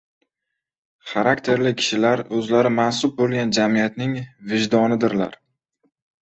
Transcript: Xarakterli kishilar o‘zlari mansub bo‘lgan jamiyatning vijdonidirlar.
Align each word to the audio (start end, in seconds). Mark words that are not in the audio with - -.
Xarakterli 1.09 1.73
kishilar 1.81 2.23
o‘zlari 2.37 2.71
mansub 2.79 3.13
bo‘lgan 3.19 3.53
jamiyatning 3.59 4.17
vijdonidirlar. 4.55 5.39